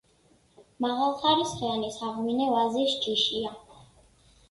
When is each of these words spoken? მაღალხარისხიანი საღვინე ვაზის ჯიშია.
მაღალხარისხიანი 0.85 1.93
საღვინე 1.99 2.51
ვაზის 2.57 2.99
ჯიშია. 3.07 3.57